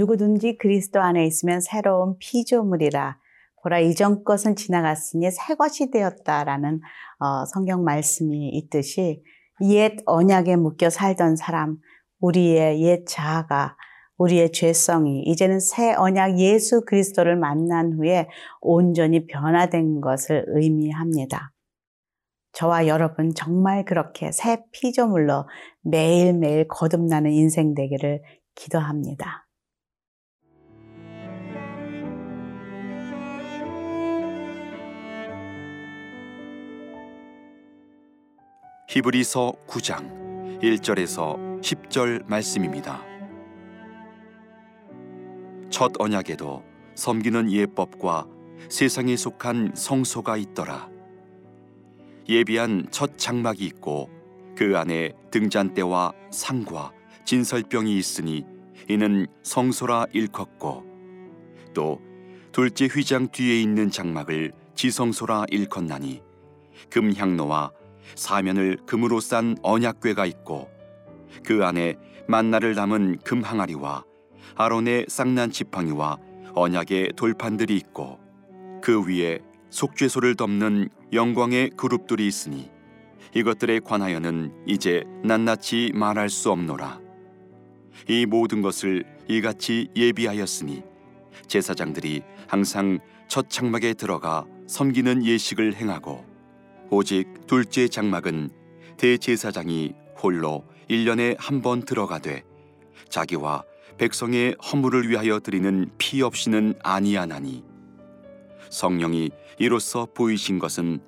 [0.00, 3.18] 누구든지 그리스도 안에 있으면 새로운 피조물이라.
[3.62, 6.80] 보라 이전 것은 지나갔으니 새 것이 되었다라는
[7.18, 9.22] 어, 성경 말씀이 있듯이
[9.62, 11.76] 옛 언약에 묶여 살던 사람,
[12.20, 13.76] 우리의 옛 자아가
[14.16, 18.28] 우리의 죄성이 이제는 새 언약 예수 그리스도를 만난 후에
[18.62, 21.52] 온전히 변화된 것을 의미합니다.
[22.52, 25.46] 저와 여러분 정말 그렇게 새 피조물로
[25.82, 28.22] 매일매일 거듭나는 인생 되기를
[28.54, 29.49] 기도합니다.
[38.90, 43.00] 히브리서 9장 1절에서 10절 말씀입니다.
[45.70, 46.64] 첫 언약에도
[46.96, 48.26] 섬기는 예법과
[48.68, 50.88] 세상에 속한 성소가 있더라.
[52.28, 54.10] 예비한 첫 장막이 있고
[54.56, 56.90] 그 안에 등잔대와 상과
[57.24, 58.44] 진설병이 있으니
[58.88, 60.84] 이는 성소라 일컫고
[61.74, 62.00] 또
[62.50, 66.24] 둘째 휘장 뒤에 있는 장막을 지성소라 일컫나니
[66.90, 67.70] 금향로와
[68.14, 70.68] 사면을 금으로 싼 언약궤가 있고
[71.44, 71.96] 그 안에
[72.28, 74.04] 만나를 담은 금 항아리와
[74.56, 76.18] 아론의 쌍난 지팡이와
[76.54, 78.18] 언약의 돌판들이 있고
[78.82, 82.70] 그 위에 속죄소를 덮는 영광의 그룹들이 있으니
[83.34, 87.00] 이것들에 관하여는 이제 낱낱이 말할 수 없노라.
[88.08, 90.82] 이 모든 것을 이같이 예비하였으니
[91.46, 92.98] 제사장들이 항상
[93.28, 96.24] 첫 장막에 들어가 섬기는 예식을 행하고
[96.90, 98.50] 오직 둘째 장막은
[98.96, 102.42] 대제사장이 홀로 1년에 한 번 들어가되
[103.08, 103.62] 자기와
[103.96, 107.62] 백성의 허물을 위하여 드리는 피 없이는 아니하나니.
[108.70, 111.00] 성령이 이로써 보이신 것은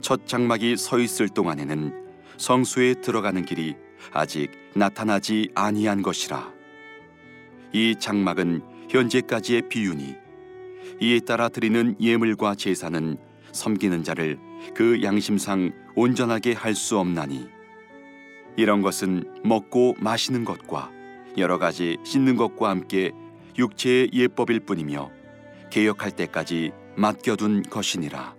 [0.00, 2.06] 첫 장막이 서 있을 동안에는
[2.38, 3.74] 성수에 들어가는 길이
[4.12, 6.52] 아직 나타나지 아니한 것이라.
[7.72, 10.14] 이 장막은 현재까지의 비유니
[11.02, 13.18] 이에 따라 드리는 예물과 제사는
[13.52, 14.38] 섬기는 자를
[14.74, 17.48] 그 양심상 온전하게 할 수 없나니
[18.56, 20.90] 이런 것은 먹고 마시는 것과
[21.36, 23.12] 여러 가지 씻는 것과 함께
[23.56, 25.10] 육체의 예법일 뿐이며
[25.70, 28.36] 개혁할 때까지 맡겨둔 것이니라.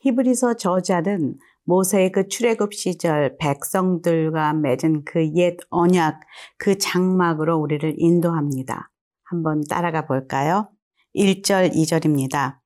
[0.00, 1.34] 히브리서 저자는
[1.64, 6.20] 모세의 그 출애굽 시절 백성들과 맺은 그 옛 언약
[6.58, 8.90] 그 장막으로 우리를 인도합니다.
[9.24, 10.70] 한번 따라가 볼까요?
[11.14, 12.57] 1절, 2절입니다.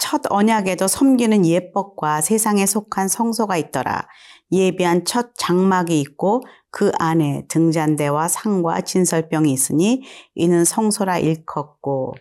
[0.00, 4.08] 첫 언약에도 섬기는 예법과 세상에 속한 성소가 있더라.
[4.50, 10.02] 예비한 첫 장막이 있고 그 안에 등잔대와 상과 진설병이 있으니
[10.34, 12.14] 이는 성소라 일컫고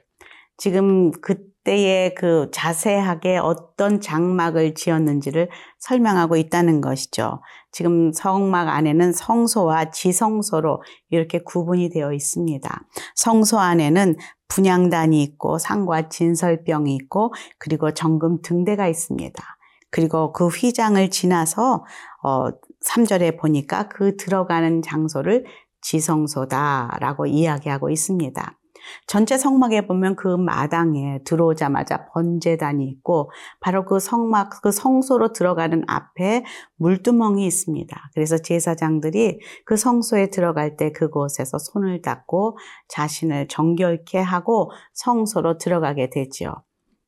[0.57, 7.41] 지금 그 때의 그 자세하게 어떤 장막을 지었는지를 설명하고 있다는 것이죠.
[7.71, 10.81] 지금 성막 안에는 성소와 지성소로
[11.11, 12.81] 이렇게 구분이 되어 있습니다.
[13.13, 14.15] 성소 안에는
[14.47, 19.43] 분양단이 있고 상과 진설병이 있고 그리고 정금 등대가 있습니다.
[19.91, 21.85] 그리고 그 휘장을 지나서
[22.23, 22.47] 어
[22.83, 25.45] 3절에 보니까 그 들어가는 장소를
[25.81, 28.58] 지성소다라고 이야기하고 있습니다.
[29.07, 36.45] 전체 성막에 보면 그 마당에 들어오자마자 번제단이 있고 바로 그 성막 그 성소로 들어가는 앞에
[36.77, 38.09] 물두멍이 있습니다.
[38.13, 42.57] 그래서 제사장들이 그 성소에 들어갈 때 그곳에서 손을 닦고
[42.87, 46.53] 자신을 정결케 하고 성소로 들어가게 되지요.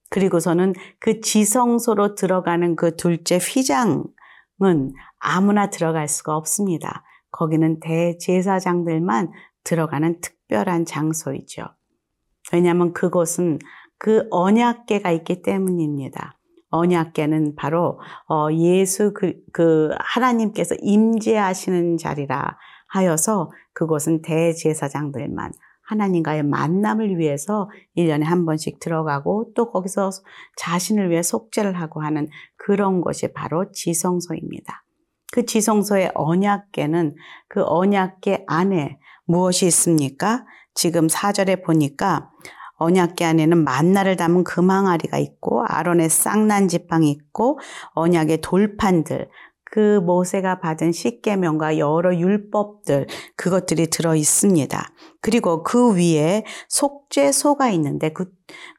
[0.10, 4.04] 그리고서는 그 지성소로 들어가는 그 둘째 휘장은
[5.20, 7.04] 아무나 들어갈 수가 없습니다.
[7.32, 9.32] 거기는 대제사장들만
[9.64, 11.64] 들어가는 특별한 장소이죠.
[12.54, 13.60] 왜냐하면 그곳은
[13.98, 16.38] 그 언약계가 있기 때문입니다.
[16.70, 25.52] 언약계는 바로 어, 예수 그, 그 하나님께서 임재하시는 자리라 하여서 그곳은 대제사장들만
[25.84, 30.12] 하나님과의 만남을 위해서 1년에 한 번씩 들어가고 또 거기서
[30.56, 34.84] 자신을 위해 속죄를 하고 하는 그런 것이 바로 지성소입니다.
[35.34, 37.16] 그 지성소의 언약계는
[37.48, 39.00] 그 언약계 안에
[39.32, 40.46] 무엇이 있습니까?
[40.74, 42.30] 지금 4절에 보니까
[42.76, 47.60] 언약계 안에는 만나를 담은 금항아리가 있고 아론의 쌍난 지팡이 있고
[47.94, 49.30] 언약의 돌판들
[49.64, 53.08] 그 모세가 받은 십계명과 여러 율법들
[53.38, 54.94] 그것들이 들어 있습니다.
[55.22, 58.26] 그리고 그 위에 속죄소가 있는데 그,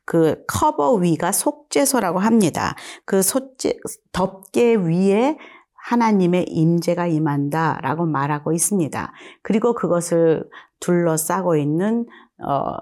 [0.05, 2.75] 그 커버 위가 속죄소라고 합니다.
[3.06, 3.78] 그 속죄
[4.12, 5.38] 덮개 위에
[5.84, 9.12] 하나님의 임재가 임한다라고 말하고 있습니다.
[9.43, 10.49] 그리고 그것을
[10.81, 12.06] 둘러싸고 있는
[12.44, 12.76] 어,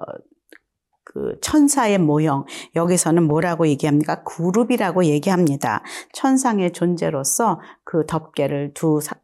[1.05, 2.45] 그 천사의 모형
[2.77, 4.23] 여기서는 뭐라고 얘기합니까?
[4.23, 5.83] 그룹이라고 얘기합니다.
[6.13, 9.17] 천상의 존재로서 그 덮개를 두 사,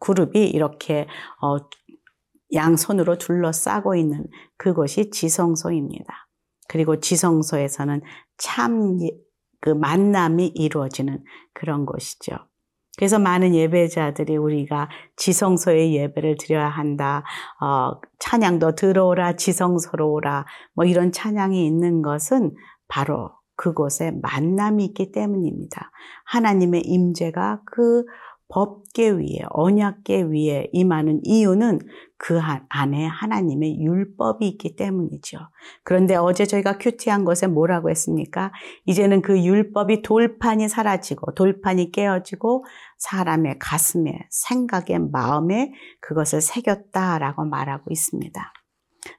[0.00, 1.06] 그룹이 이렇게
[1.42, 1.58] 어,
[2.52, 4.26] 양손으로 둘러싸고 있는
[4.56, 6.28] 그곳이 지성소입니다.
[6.68, 8.02] 그리고 지성소에서는
[8.38, 8.98] 참
[9.66, 12.36] 그 만남이 이루어지는 그런 곳이죠.
[12.96, 17.24] 그래서 많은 예배자들이 우리가 지성소에 예배를 드려야 한다.
[17.60, 20.46] 어, 찬양도 들어오라, 지성소로 오라.
[20.74, 22.54] 뭐 이런 찬양이 있는 것은
[22.88, 25.90] 바로 그곳에 만남이 있기 때문입니다.
[26.24, 28.04] 하나님의 임재가 그
[28.48, 31.80] 법계 위에, 언약계 위에 임하는 이유는
[32.16, 32.38] 그
[32.68, 35.38] 안에 하나님의 율법이 있기 때문이죠.
[35.82, 38.52] 그런데 어제 저희가 큐티한 것에 뭐라고 했습니까?
[38.84, 42.64] 이제는 그 율법이 돌판이 사라지고, 돌판이 깨어지고,
[42.98, 48.52] 사람의 가슴에, 생각에, 마음에 그것을 새겼다라고 말하고 있습니다.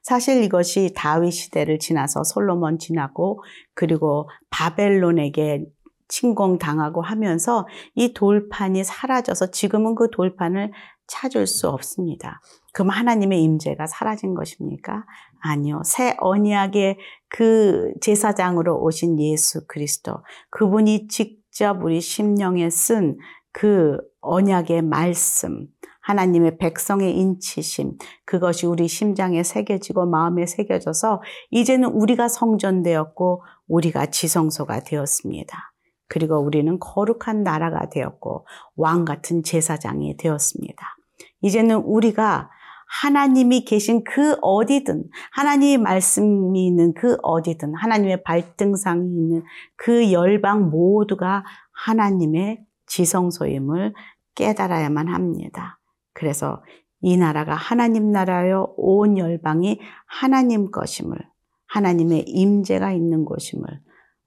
[0.02, 3.42] 사실 이것이 다윗 시대를 지나서 솔로몬 지나고
[3.74, 5.64] 그리고 바벨론에게
[6.08, 10.72] 침공당하고 하면서 이 돌판이 사라져서 지금은 그 돌판을
[11.06, 12.40] 찾을 수 없습니다.
[12.72, 15.04] 그럼 하나님의 임재가 사라진 것입니까?
[15.40, 15.82] 아니요.
[15.84, 20.16] 새 언약의 그 제사장으로 오신 예수 그리스도
[20.50, 23.16] 그분이 직접 우리 심령에 쓴
[23.52, 25.66] 그 언약의 말씀
[26.02, 35.67] 하나님의 백성의 인치심 그것이 우리 심장에 새겨지고 마음에 새겨져서 이제는 우리가 성전되었고 우리가 지성소가 되었습니다.
[36.08, 38.46] 그리고 우리는 거룩한 나라가 되었고
[38.76, 40.96] 왕 같은 제사장이 되었습니다.
[41.42, 42.50] 이제는 우리가
[42.88, 49.44] 하나님이 계신 그 어디든 하나님의 말씀이 있는 그 어디든 하나님의 발등상이 있는
[49.76, 53.92] 그 열방 모두가 하나님의 지성소임을
[54.34, 55.78] 깨달아야만 합니다.
[56.14, 56.62] 그래서
[57.02, 61.18] 이 나라가 하나님 나라여 온 열방이 하나님 것임을
[61.66, 63.66] 하나님의 임재가 있는 곳임을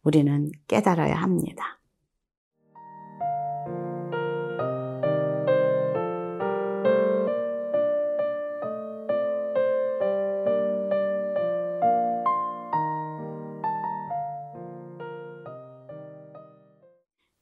[0.04, 1.82] 우리는 깨달아야 합니다.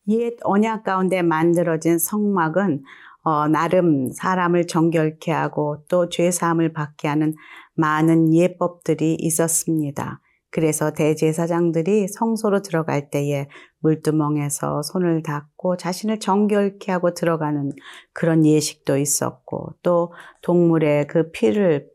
[0.08, 2.82] 옛 언약 가운데 만들어진 성막은
[3.22, 7.34] 어, 나름 사람을 정결케 하고 또 죄사함을 받게 하는
[7.74, 10.20] 많은 예법들이 있었습니다.
[10.50, 13.48] 그래서 대제사장들이 성소로 들어갈 때에
[13.80, 17.72] 물두멍에서 손을 닦고 자신을 정결케 하고 들어가는
[18.12, 20.12] 그런 예식도 있었고 또
[20.42, 21.88] 동물의 그 피를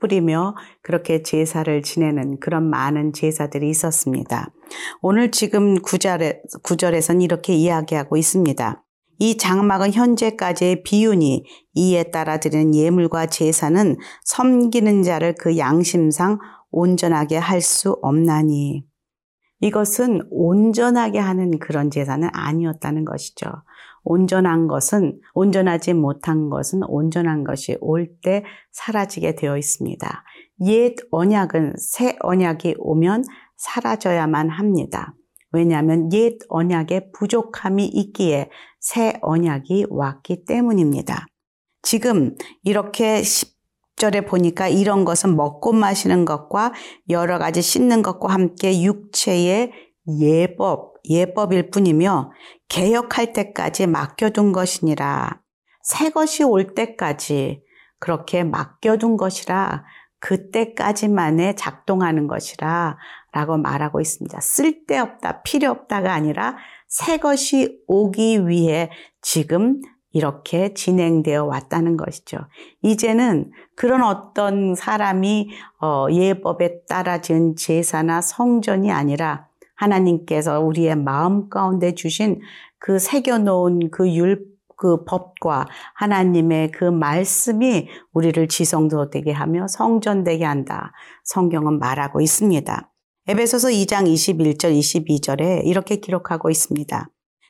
[0.00, 4.52] 뿌리며 그렇게 제사를 지내는 그런 많은 제사들이 있었습니다.
[5.02, 8.84] 오늘 지금 구절에, 구절에선 이렇게 이야기하고 있습니다.
[9.20, 11.44] 이 장막은 현재까지의 비윤이
[11.74, 16.38] 이에 따라 드리는 예물과 제사는 섬기는 자를 그 양심상
[16.70, 18.84] 온전하게 할 수 없나니.
[19.60, 23.46] 이것은 온전하게 하는 그런 제사는 아니었다는 것이죠.
[24.04, 30.24] 온전한 것은, 온전하지 못한 것은 온전한 것이 올 때 사라지게 되어 있습니다.
[30.66, 33.24] 옛 언약은 새 언약이 오면
[33.56, 35.14] 사라져야만 합니다.
[35.50, 41.26] 왜냐하면 옛 언약에 부족함이 있기에 새 언약이 왔기 때문입니다.
[41.82, 43.57] 지금 이렇게 10
[43.98, 46.72] 절에 보니까 이런 것은 먹고 마시는 것과
[47.10, 49.72] 여러 가지 씻는 것과 함께 육체의
[50.20, 52.32] 예법, 예법일 뿐이며
[52.68, 55.40] 개혁할 때까지 맡겨둔 것이니라.
[55.82, 57.62] 새 것이 올 때까지
[57.98, 59.84] 그렇게 맡겨둔 것이라
[60.20, 62.98] 그때까지만에 작동하는 것이라
[63.32, 64.40] 라고 말하고 있습니다.
[64.40, 66.56] 쓸데없다, 필요 없다가 아니라
[66.88, 68.90] 새 것이 오기 위해
[69.20, 69.80] 지금
[70.18, 72.38] 이렇게 진행되어 왔다는 것이죠.
[72.82, 79.46] 이제는 그런 어떤 사람이 어, 예법에 따라 지은 제사나 성전이 아니라
[79.76, 82.40] 하나님께서 우리의 마음 가운데 주신
[82.80, 84.44] 그 새겨놓은 그 율,
[84.76, 90.92] 그 법과 하나님의 그 말씀이 우리를 지성도되게 하며 성전되게 한다.
[91.22, 92.90] 성경은 말하고 있습니다.
[93.28, 97.08] 에베소서 2장 21절, 22절에 이렇게 기록하고 있습니다.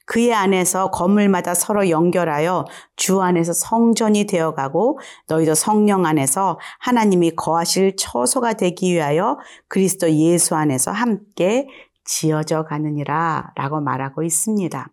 [0.08, 2.64] 그의 안에서 건물마다 서로 연결하여
[2.96, 4.98] 주 안에서 성전이 되어가고
[5.28, 9.38] 너희도 성령 안에서 하나님이 거하실 처소가 되기 위하여
[9.68, 11.68] 그리스도 예수 안에서 함께
[12.06, 14.88] 지어져 가느니라 라고 말하고 있습니다.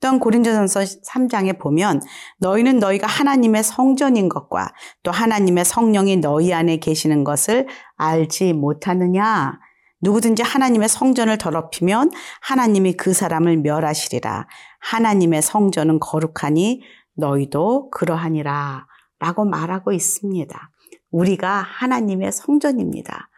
[0.00, 2.00] 또한 고린도전서 3장에 보면
[2.38, 4.72] 너희는 너희가 하나님의 성전인 것과
[5.02, 9.58] 또 하나님의 성령이 너희 안에 계시는 것을 알지 못하느냐
[10.02, 12.10] 누구든지 하나님의 성전을 더럽히면
[12.42, 14.46] 하나님이 그 사람을 멸하시리라.
[14.80, 16.82] 하나님의 성전은 거룩하니
[17.14, 18.86] 너희도 그러하니라.
[19.18, 20.70] 라고 말하고 있습니다.
[21.10, 23.30] 우리가 하나님의 성전입니다.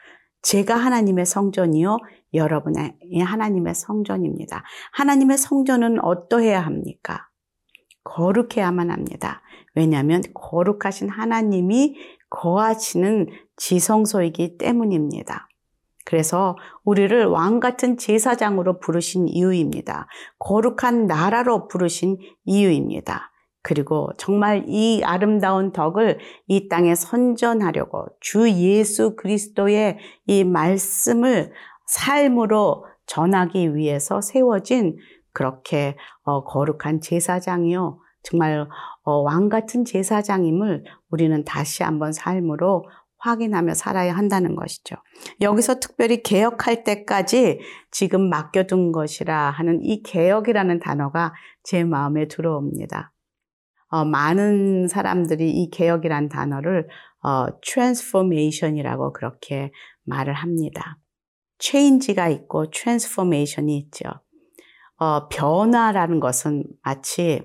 [0.43, 1.99] 제가 하나님의 성전이요.
[2.35, 4.65] 여러분의 하나님의 성전입니다.
[4.93, 7.29] 하나님의 성전은 어떠해야 합니까?
[8.05, 9.43] 거룩해야만 합니다.
[9.75, 11.97] 왜냐하면 거룩하신 하나님이
[12.31, 15.48] 거하시는 지성소이기 때문입니다.
[16.09, 20.07] 그래서 우리를 왕 같은 제사장으로 부르신 이유입니다.
[20.39, 23.31] 거룩한 나라로 부르신 이유입니다.
[23.61, 31.53] 그리고 정말 이 아름다운 덕을 이 땅에 선전하려고 주 예수 그리스도의 이 말씀을
[31.85, 34.97] 삶으로 전하기 위해서 세워진
[35.35, 37.99] 그렇게 어, 거룩한 제사장이요.
[38.23, 38.67] 정말
[39.03, 42.87] 어, 왕 같은 제사장임을 우리는 다시 한번 삶으로
[43.19, 44.97] 확인하며 살아야 한다는 것이죠.
[45.41, 47.61] 여기서 특별히 개혁할 때까지
[47.91, 53.13] 지금 맡겨둔 것이라 하는 이 개혁이라는 단어가 제 마음에 들어옵니다.
[53.91, 56.89] 어, 많은 사람들이 이 개혁이란 단어를
[57.23, 59.73] 어, transformation이라고 그렇게
[60.05, 60.99] 말을 합니다.
[61.59, 64.09] change가 있고 transformation이 있죠.
[64.99, 67.43] 어, 변화라는 것은 마치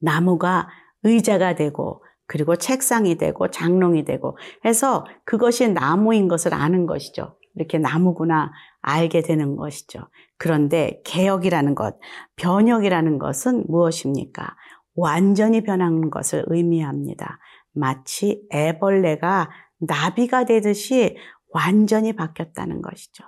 [0.00, 0.68] 나무가
[1.04, 2.01] 의자가 되고
[2.32, 7.36] 그리고 책상이 되고 장롱이 되고 해서 그것이 나무인 것을 아는 것이죠.
[7.54, 10.08] 이렇게 나무구나 알게 되는 것이죠.
[10.38, 11.98] 그런데 개혁이라는 것,
[12.36, 14.56] 변혁이라는 것은 무엇입니까?
[14.94, 17.38] 완전히 변하는 것을 의미합니다.
[17.74, 21.18] 마치 애벌레가 나비가 되듯이
[21.50, 23.24] 완전히 바뀌었다는 것이죠.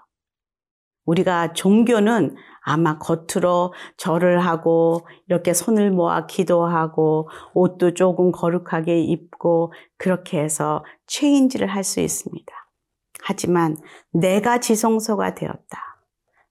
[1.05, 10.41] 우리가 종교는 아마 겉으로 절을 하고 이렇게 손을 모아 기도하고 옷도 조금 거룩하게 입고 그렇게
[10.41, 12.53] 해서 체인지를 할 수 있습니다.
[13.23, 13.77] 하지만
[14.13, 16.01] 내가 지성소가 되었다.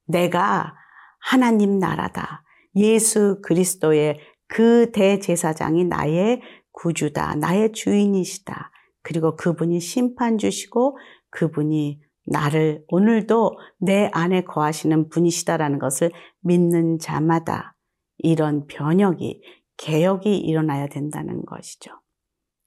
[0.05, 0.75] 내가
[1.19, 2.43] 하나님 나라다.
[2.75, 6.41] 예수 그리스도의 그 대제사장이 나의
[6.71, 7.35] 구주다.
[7.35, 8.71] 나의 주인이시다.
[9.01, 10.97] 그리고 그분이 심판 주시고
[11.29, 16.11] 그분이 나를 오늘도 내 안에 거하시는 분이시다라는 것을
[16.41, 17.75] 믿는 자마다
[18.17, 19.41] 이런 변혁이,
[19.77, 21.91] 개혁이 일어나야 된다는 것이죠.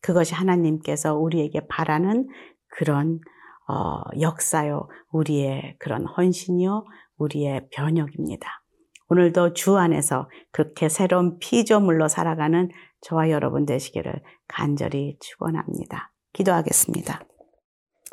[0.01, 2.29] 그것이 하나님께서 우리에게 바라는
[2.69, 3.21] 그런
[3.69, 6.85] 어, 역사요, 우리의 그런 헌신이요,
[7.17, 8.63] 우리의 변혁입니다.
[9.09, 12.71] 오늘도 주 안에서 그렇게 새로운 피조물로 살아가는
[13.01, 16.13] 저와 여러분 되시기를 간절히 축원합니다.
[16.33, 17.23] 기도하겠습니다.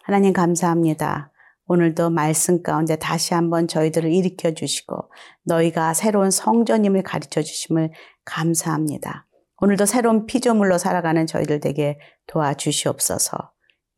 [0.03, 1.32] 하나님 감사합니다.
[1.67, 5.11] 오늘도 말씀 가운데 다시 한번 저희들을 일으켜 주시고
[5.43, 7.91] 너희가 새로운 성전임을 가르쳐 주심을
[8.25, 9.27] 감사합니다.
[9.61, 13.37] 오늘도 새로운 피조물로 살아가는 저희들 되게 도와주시옵소서.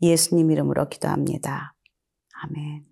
[0.01, 1.73] 예수님 이름으로 기도합니다.
[2.43, 2.85] 아멘.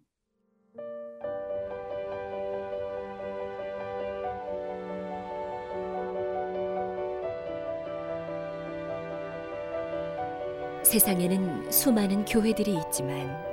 [10.83, 13.52] 세상에는 수많은 교회들이 있지만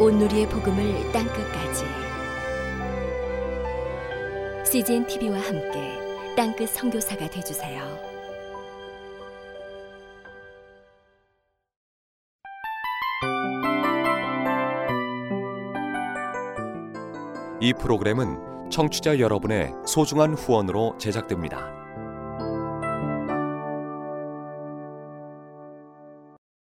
[0.00, 1.84] 온누리의 복음을 땅끝까지
[4.70, 5.98] CGN TV와 함께
[6.34, 7.82] 땅끝 성교사가 되주세요
[17.60, 21.79] 이 프로그램은 청취자 여러분의 소중한 후원으로 제작됩니다.